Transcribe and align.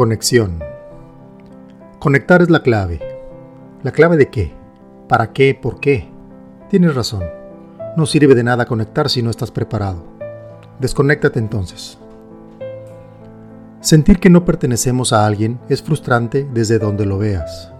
Conexión. 0.00 0.64
Conectar 1.98 2.40
es 2.40 2.48
la 2.48 2.62
clave. 2.62 3.00
¿La 3.82 3.92
clave 3.92 4.16
de 4.16 4.30
qué? 4.30 4.50
¿Para 5.10 5.34
qué? 5.34 5.54
¿Por 5.54 5.78
qué? 5.78 6.08
Tienes 6.70 6.94
razón. 6.94 7.22
No 7.98 8.06
sirve 8.06 8.34
de 8.34 8.42
nada 8.42 8.64
conectar 8.64 9.10
si 9.10 9.22
no 9.22 9.28
estás 9.28 9.50
preparado. 9.50 10.02
Desconéctate 10.78 11.38
entonces. 11.38 11.98
Sentir 13.82 14.20
que 14.20 14.30
no 14.30 14.46
pertenecemos 14.46 15.12
a 15.12 15.26
alguien 15.26 15.60
es 15.68 15.82
frustrante 15.82 16.48
desde 16.50 16.78
donde 16.78 17.04
lo 17.04 17.18
veas. 17.18 17.70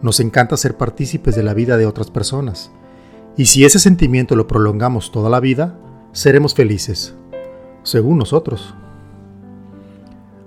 Nos 0.00 0.20
encanta 0.20 0.56
ser 0.56 0.78
partícipes 0.78 1.36
de 1.36 1.42
la 1.42 1.52
vida 1.52 1.76
de 1.76 1.84
otras 1.84 2.10
personas. 2.10 2.70
Y 3.36 3.44
si 3.44 3.66
ese 3.66 3.78
sentimiento 3.78 4.36
lo 4.36 4.48
prolongamos 4.48 5.12
toda 5.12 5.28
la 5.28 5.38
vida, 5.38 5.76
seremos 6.12 6.54
felices, 6.54 7.14
según 7.82 8.16
nosotros. 8.16 8.74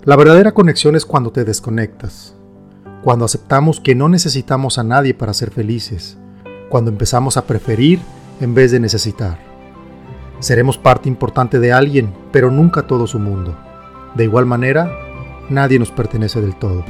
La 0.05 0.15
verdadera 0.15 0.51
conexión 0.51 0.95
es 0.95 1.03
cuando 1.03 1.31
te 1.31 1.43
desconectas, 1.45 2.35
cuando 3.03 3.25
aceptamos 3.25 3.79
que 3.79 3.95
no 3.95 4.07
necesitamos 4.07 4.77
a 4.77 4.83
nadie 4.83 5.15
para 5.15 5.33
ser 5.33 5.49
felices, 5.49 6.15
cuando 6.69 6.91
empezamos 6.91 7.37
a 7.37 7.47
preferir 7.47 7.99
en 8.39 8.53
vez 8.53 8.71
de 8.71 8.79
necesitar. 8.79 9.39
Seremos 10.41 10.77
parte 10.77 11.09
importante 11.09 11.59
de 11.59 11.73
alguien, 11.73 12.13
pero 12.31 12.51
nunca 12.51 12.83
todo 12.83 13.07
su 13.07 13.17
mundo. 13.17 13.57
De 14.13 14.25
igual 14.25 14.45
manera, 14.45 14.91
nadie 15.49 15.79
nos 15.79 15.89
pertenece 15.89 16.39
del 16.39 16.55
todo. 16.55 16.85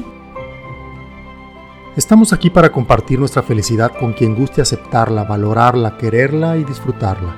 Estamos 1.95 2.33
aquí 2.33 2.49
para 2.49 2.73
compartir 2.73 3.17
nuestra 3.17 3.43
felicidad 3.43 3.93
con 3.97 4.11
quien 4.11 4.35
guste 4.35 4.61
aceptarla, 4.61 5.23
valorarla, 5.23 5.97
quererla 5.97 6.57
y 6.57 6.66
disfrutarla. 6.66 7.33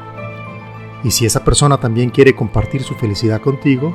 Y 1.03 1.11
si 1.11 1.27
esa 1.27 1.43
persona 1.43 1.77
también 1.77 2.09
quiere 2.09 2.33
compartir 2.33 2.81
su 2.81 2.95
felicidad 2.95 3.41
contigo, 3.41 3.93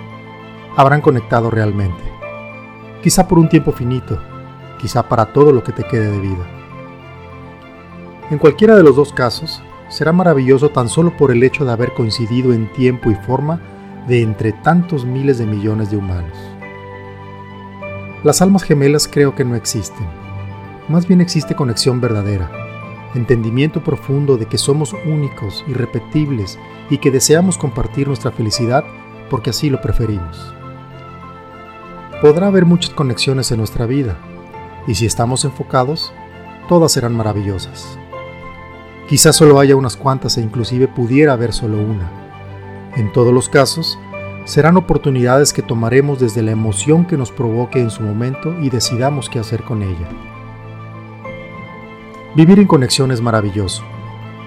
habrán 0.77 1.01
conectado 1.01 1.51
realmente. 1.51 2.03
Quizá 3.03 3.27
por 3.27 3.39
un 3.39 3.49
tiempo 3.49 3.73
finito, 3.73 4.19
quizá 4.79 5.09
para 5.09 5.27
todo 5.27 5.53
lo 5.53 5.63
que 5.63 5.73
te 5.73 5.85
quede 5.85 6.11
de 6.11 6.19
vida. 6.19 6.47
En 8.31 8.39
cualquiera 8.39 8.77
de 8.77 8.83
los 8.83 8.97
dos 8.97 9.13
casos, 9.13 9.63
será 9.89 10.13
maravilloso 10.13 10.71
tan 10.71 10.89
solo 10.89 11.17
por 11.17 11.31
el 11.31 11.43
hecho 11.43 11.65
de 11.65 11.73
haber 11.73 11.93
coincidido 11.93 12.53
en 12.53 12.73
tiempo 12.73 13.11
y 13.11 13.15
forma 13.15 13.61
de 14.09 14.23
entre 14.23 14.53
tantos 14.53 15.05
miles 15.05 15.39
de 15.39 15.47
millones 15.47 15.91
de 15.91 15.99
humanos. 15.99 16.39
Las 18.25 18.41
almas 18.41 18.63
gemelas 18.63 19.09
creo 19.09 19.35
que 19.35 19.45
no 19.45 19.55
existen. 19.55 20.07
Más 20.89 21.07
bien 21.07 21.21
existe 21.21 21.55
conexión 21.55 22.01
verdadera, 22.01 22.51
entendimiento 23.15 23.85
profundo 23.85 24.37
de 24.37 24.47
que 24.47 24.59
somos 24.59 24.95
únicos, 25.05 25.65
irrepetibles 25.69 26.59
y 26.89 26.99
que 26.99 27.11
deseamos 27.11 27.59
compartir 27.59 28.09
nuestra 28.09 28.31
felicidad 28.31 28.85
porque 29.29 29.51
así 29.51 29.71
lo 29.71 29.81
preferimos. 29.81 30.55
Podrá 32.23 32.47
haber 32.47 32.67
muchas 32.67 32.95
conexiones 32.95 33.51
en 33.51 33.59
nuestra 33.59 33.85
vida, 33.85 34.17
y 34.87 34.95
si 34.95 35.07
estamos 35.07 35.45
enfocados, 35.45 36.13
todas 36.69 36.93
serán 36.93 37.17
maravillosas. 37.17 37.99
Quizás 39.09 39.35
solo 39.35 39.59
haya 39.59 39.75
unas 39.75 39.97
cuantas 39.97 40.39
e 40.39 40.41
inclusive 40.41 40.87
pudiera 40.87 41.33
haber 41.33 41.53
solo 41.53 41.79
una. 41.79 42.09
En 42.95 43.13
todos 43.13 43.35
los 43.35 43.49
casos, 43.49 43.99
serán 44.45 44.77
oportunidades 44.77 45.53
que 45.53 45.63
tomaremos 45.63 46.21
desde 46.21 46.43
la 46.43 46.53
emoción 46.53 47.07
que 47.07 47.17
nos 47.17 47.33
provoque 47.33 47.81
en 47.81 47.91
su 47.91 48.05
momento 48.05 48.55
y 48.61 48.71
decidamos 48.71 49.29
qué 49.29 49.41
hacer 49.41 49.65
con 49.65 49.83
ella. 49.83 50.09
Vivir 52.37 52.61
en 52.61 52.69
conexión 52.69 53.11
es 53.11 53.21
maravilloso, 53.21 53.83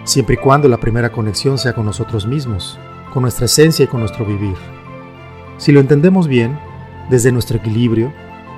siempre 0.06 0.36
y 0.36 0.38
cuando 0.38 0.70
la 0.70 0.80
primera 0.80 1.12
conexión 1.12 1.58
sea 1.58 1.73
con 1.73 1.86
nosotros 1.86 2.26
mismos, 2.26 2.80
con 3.14 3.23
nuestra 3.23 3.48
esencia 3.48 3.84
y 3.84 3.88
con 3.89 4.00
nuestro 4.00 4.26
vivir. 4.26 4.56
Si 5.58 5.73
lo 5.73 5.82
entendemos 5.82 6.30
bien, 6.30 6.58
desde 7.09 7.31
nuestro 7.31 7.58
equilibrio, 7.58 8.11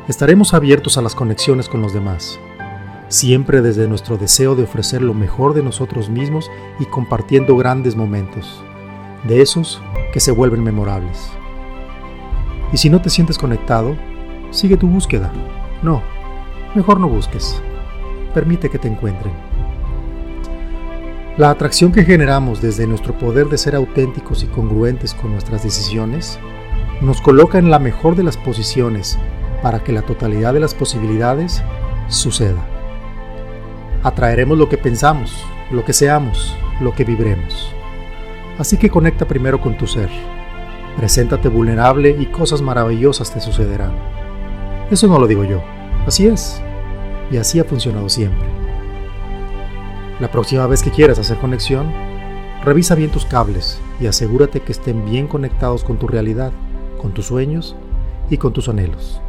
estaremos 0.08 0.54
abiertos 0.54 0.98
a 0.98 1.02
las 1.02 1.16
conexiones 1.16 1.68
con 1.68 1.82
los 1.82 1.94
demás, 1.94 2.40
siempre 3.10 3.62
desde 3.62 3.88
nuestro 3.88 4.18
deseo 4.18 4.56
de 4.56 4.64
ofrecer 4.64 5.02
lo 5.02 5.14
mejor 5.14 5.54
de 5.54 5.64
nosotros 5.64 6.10
mismos 6.10 6.50
y 6.80 6.86
compartiendo 6.86 7.58
grandes 7.58 7.96
momentos, 7.96 8.64
de 9.28 9.42
esos 9.42 9.82
que 10.14 10.20
se 10.20 10.32
vuelven 10.32 10.64
memorables. 10.64 11.30
Y 12.72 12.78
si 12.78 12.90
no 12.90 13.02
te 13.02 13.10
sientes 13.10 13.38
conectado, 13.38 13.96
sigue 14.52 14.78
tu 14.78 14.88
búsqueda. 14.88 15.32
No, 15.82 16.02
mejor 16.76 17.00
no 17.00 17.08
busques. 17.08 17.62
Permite 18.34 18.70
que 18.70 18.80
te 18.80 18.88
encuentren. 18.88 19.34
La 21.38 21.50
atracción 21.52 21.92
que 21.92 22.04
generamos 22.04 22.62
desde 22.62 22.88
nuestro 22.88 23.18
poder 23.18 23.48
de 23.48 23.58
ser 23.58 23.76
auténticos 23.76 24.44
y 24.44 24.48
congruentes 24.48 25.14
con 25.14 25.32
nuestras 25.32 25.64
decisiones 25.64 26.40
nos 27.02 27.22
coloca 27.22 27.60
en 27.60 27.70
la 27.70 27.80
mejor 27.80 28.16
de 28.16 28.24
las 28.24 28.38
posiciones 28.38 29.20
para 29.62 29.84
que 29.84 29.92
la 29.92 30.02
totalidad 30.02 30.54
de 30.54 30.60
las 30.60 30.74
posibilidades 30.74 31.64
suceda. 32.08 32.66
Atraeremos 34.04 34.58
lo 34.58 34.68
que 34.68 34.78
pensamos, 34.78 35.46
lo 35.72 35.86
que 35.86 35.94
seamos, 35.94 36.56
lo 36.82 36.94
que 36.94 37.04
vibremos. 37.04 37.72
Así 38.58 38.78
que 38.78 38.90
conecta 38.90 39.28
primero 39.28 39.62
con 39.62 39.78
tu 39.78 39.86
ser. 39.86 40.10
Preséntate 40.96 41.50
vulnerable 41.50 42.16
y 42.18 42.26
cosas 42.28 42.62
maravillosas 42.62 43.32
te 43.32 43.40
sucederán. 43.40 43.94
Eso 44.90 45.08
no 45.08 45.20
lo 45.20 45.28
digo 45.28 45.44
yo, 45.44 45.62
así 46.08 46.26
es. 46.26 46.62
Y 47.30 47.38
así 47.38 47.60
ha 47.60 47.64
funcionado 47.64 48.10
siempre. 48.10 48.48
La 50.20 50.32
próxima 50.32 50.66
vez 50.66 50.82
que 50.82 50.90
quieras 50.90 51.20
hacer 51.20 51.38
conexión, 51.38 51.92
revisa 52.64 52.96
bien 52.96 53.12
tus 53.12 53.26
cables 53.26 53.80
y 54.00 54.08
asegúrate 54.08 54.62
que 54.62 54.72
estén 54.72 55.06
bien 55.06 55.28
conectados 55.28 55.84
con 55.84 55.98
tu 55.98 56.08
realidad 56.08 56.52
con 56.98 57.14
tus 57.14 57.26
sueños 57.26 57.76
y 58.30 58.38
con 58.38 58.54
tus 58.54 58.70
anhelos. 58.70 59.22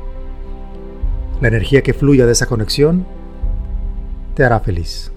La 1.40 1.48
energía 1.48 1.82
que 1.82 1.94
fluya 1.94 2.26
de 2.26 2.32
esa 2.32 2.46
conexión 2.46 3.06
te 4.34 4.44
hará 4.44 4.60
feliz. 4.60 5.12